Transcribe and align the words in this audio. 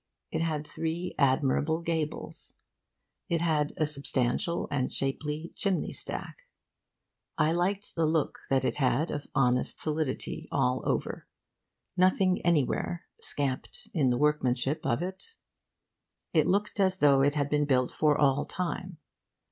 It 0.31 0.41
had 0.41 0.65
three 0.65 1.13
admirable 1.19 1.79
gables. 1.81 2.55
It 3.29 3.39
had 3.39 3.71
a 3.77 3.85
substantial 3.85 4.67
and 4.71 4.91
shapely 4.91 5.53
chimney 5.55 5.93
stack. 5.93 6.37
I 7.37 7.51
liked 7.51 7.93
the 7.93 8.07
look 8.07 8.39
that 8.49 8.65
it 8.65 8.77
had 8.77 9.11
of 9.11 9.27
honest 9.35 9.79
solidity 9.79 10.47
all 10.51 10.81
over, 10.85 11.27
nothing 11.95 12.39
anywhere 12.43 13.03
scamped 13.19 13.89
in 13.93 14.09
the 14.09 14.17
workmanship 14.17 14.83
of 14.87 15.03
it. 15.03 15.35
It 16.33 16.47
looked 16.47 16.79
as 16.79 16.97
though 16.97 17.21
it 17.21 17.35
had 17.35 17.47
been 17.47 17.65
built 17.65 17.91
for 17.91 18.17
all 18.17 18.43
time. 18.45 18.97